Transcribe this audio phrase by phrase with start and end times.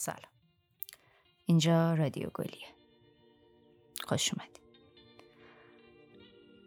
[0.00, 0.32] سلام.
[1.46, 2.68] اینجا رادیو گلیه.
[4.04, 4.60] خوش اومدید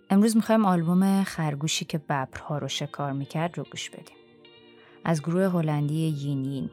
[0.09, 4.17] امروز می‌خوایم آلبوم خرگوشی که ببرها رو شکار می‌کرد رو گوش بدیم.
[5.03, 6.69] از گروه هلندی یین یین.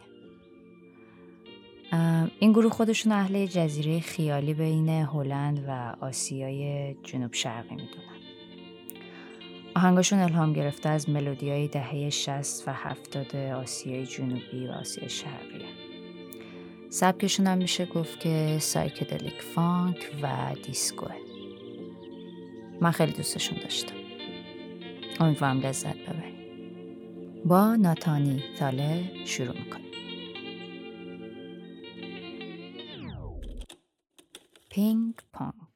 [2.38, 8.20] این گروه خودشون اهل جزیره خیالی بین هلند و آسیای جنوب شرقی می‌دونن.
[9.76, 15.79] آهنگاشون الهام گرفته از ملودی های دهه 60 و 70 آسیای جنوبی و آسیای شرقیه.
[16.90, 21.14] سبکشون هم میشه گفت که psychedelic funk و دیسکوئه
[22.80, 23.94] من خیلی دوستشون داشتم.
[25.20, 26.40] امیدوارم لذت ببرید
[27.44, 29.90] با ناتانی تاله شروع می‌کنیم
[34.70, 35.69] پینگ پونگ.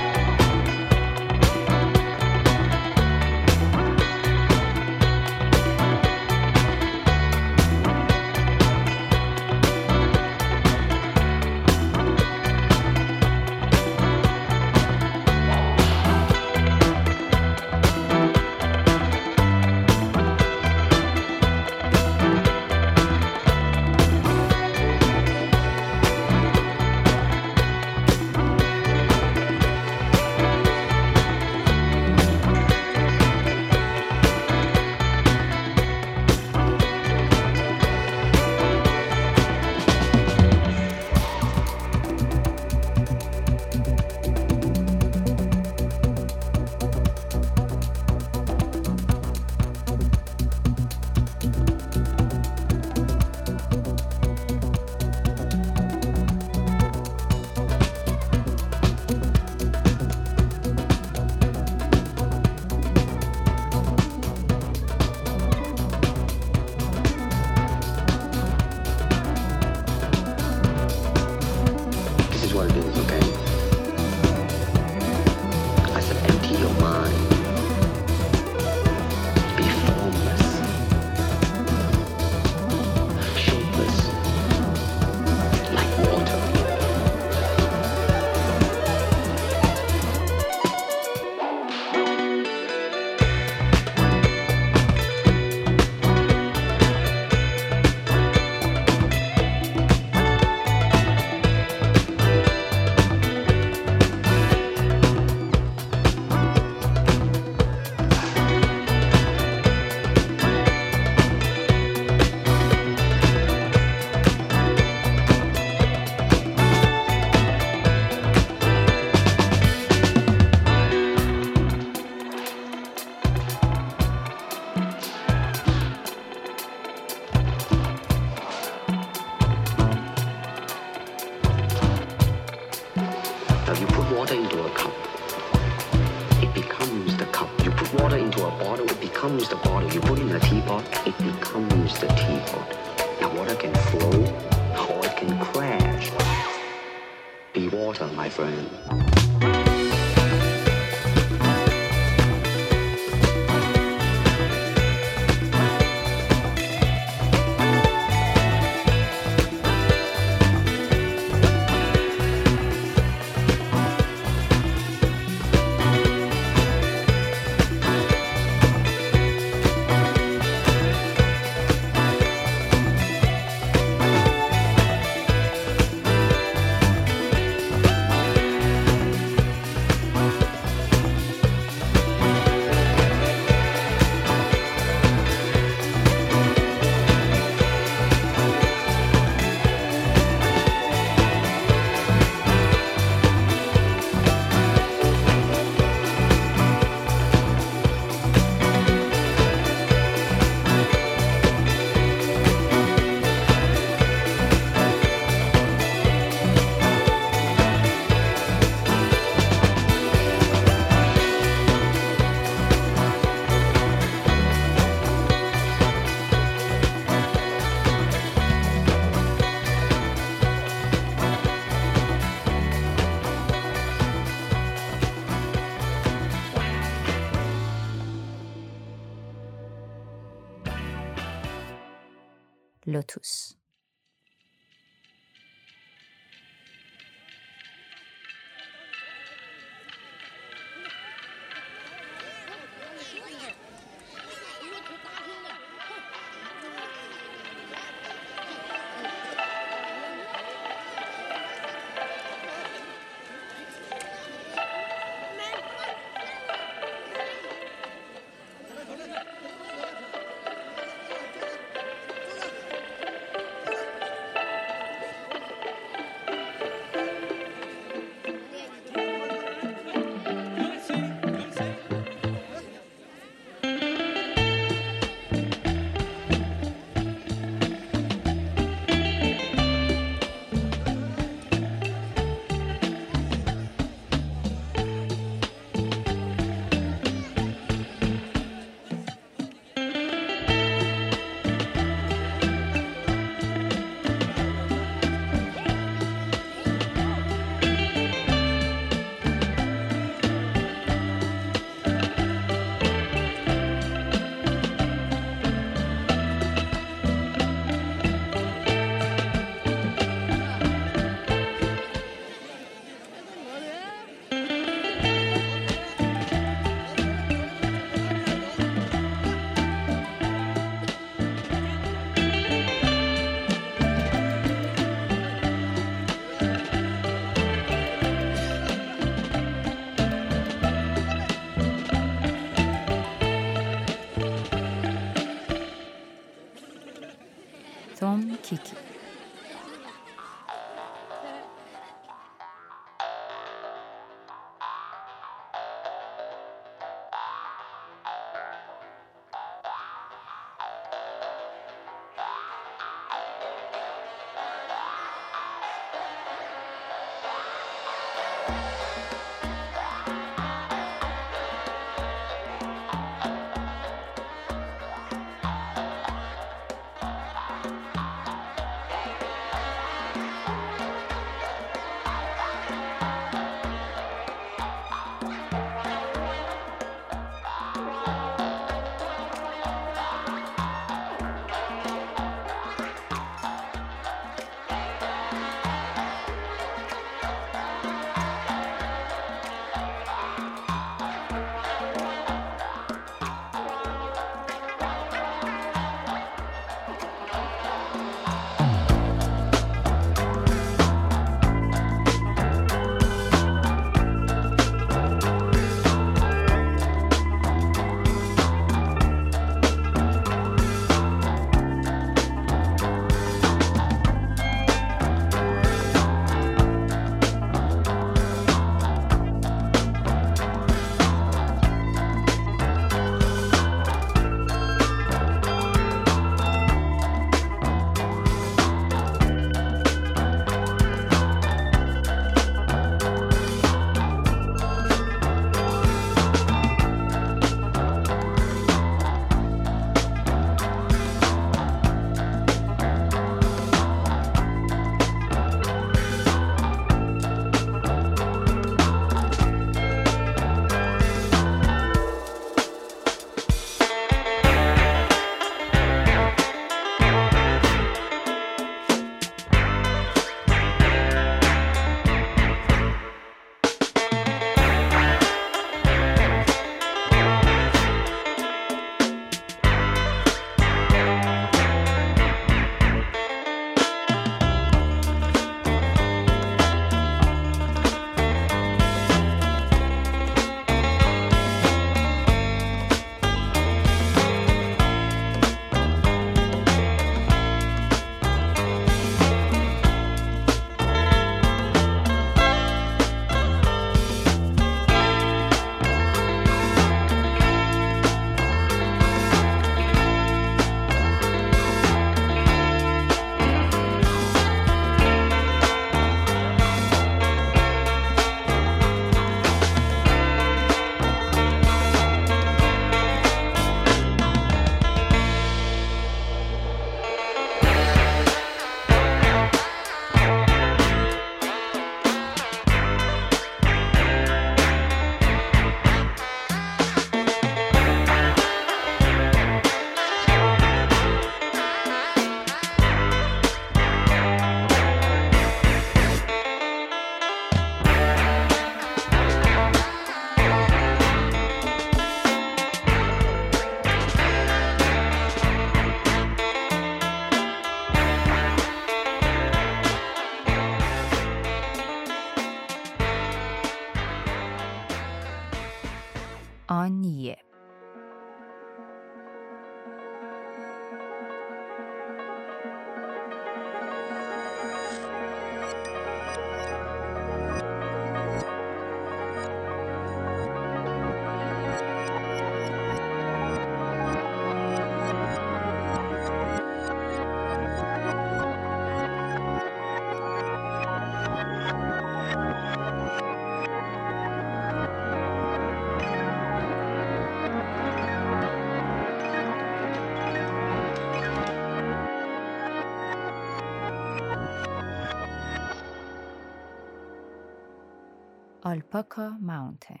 [598.72, 600.00] Alpaca Mountain.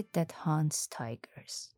[0.00, 1.74] The Rabbit That Hunts Tigers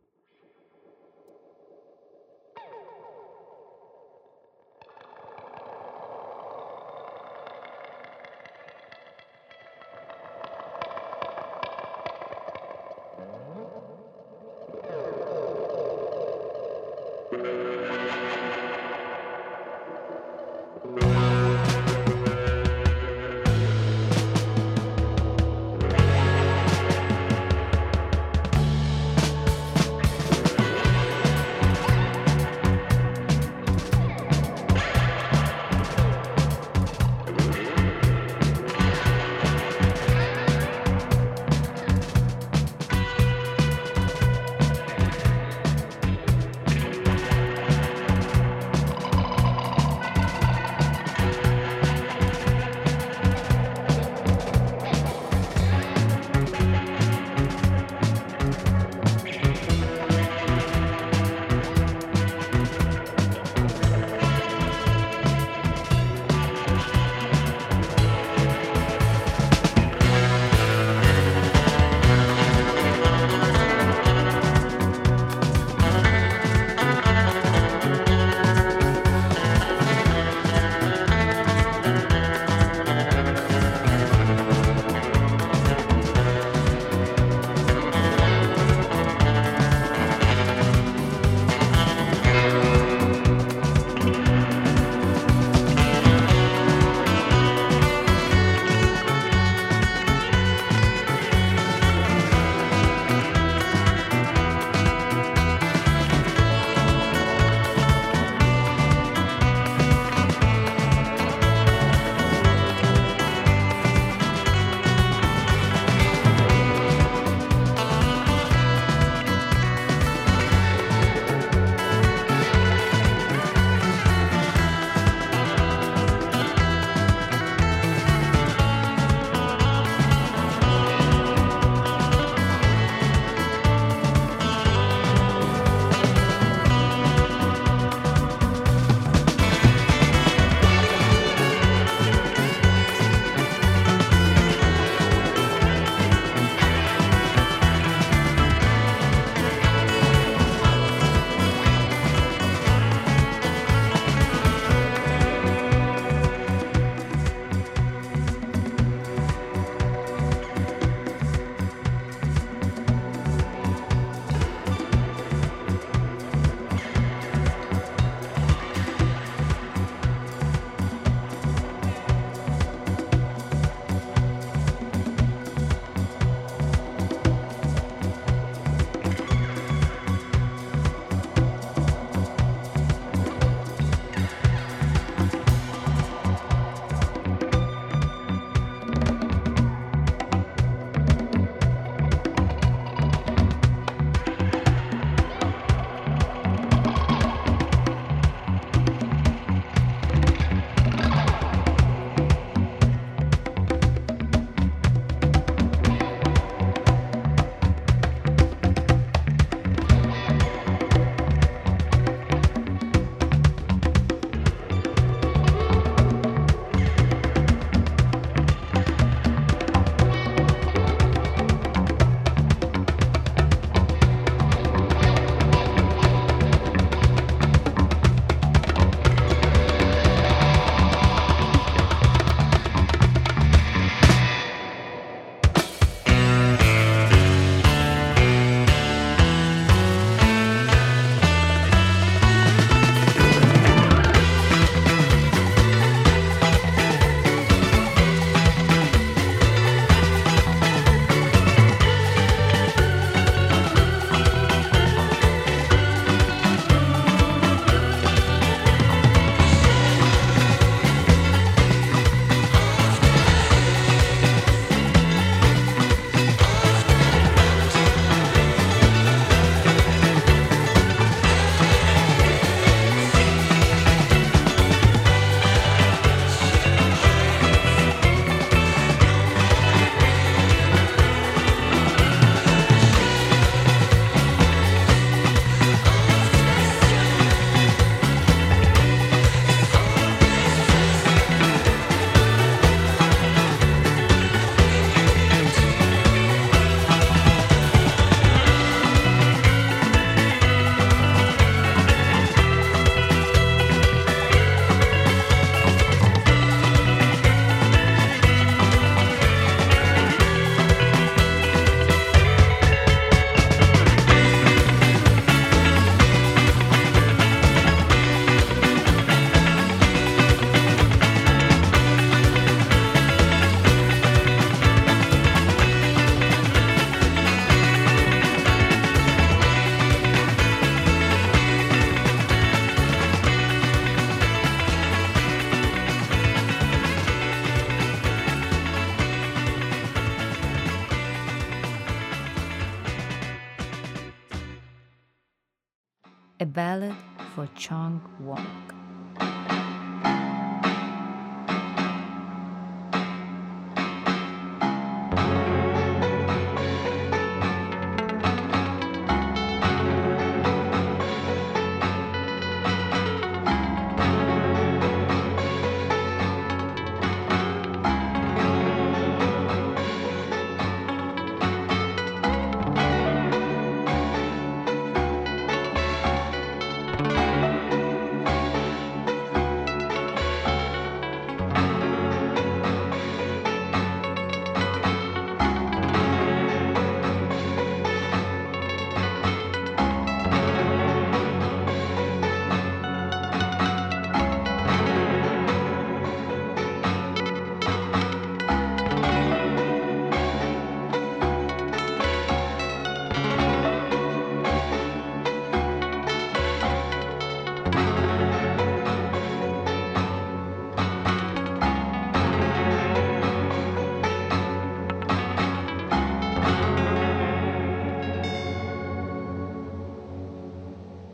[346.43, 346.97] A Ballad
[347.37, 348.45] for Chong Wong.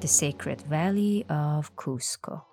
[0.01, 2.48] The sacred valley of Cusco.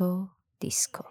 [0.00, 0.28] و
[0.60, 1.04] دیسکو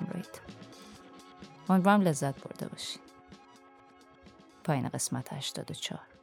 [0.00, 0.40] دیسکو مرسی از همراهیت
[1.68, 3.02] امیدوارم لذت برده باشین.
[4.64, 6.15] پایین قسمت 84